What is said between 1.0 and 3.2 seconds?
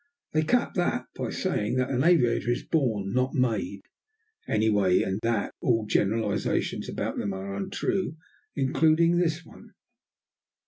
by saying that an aviator is born,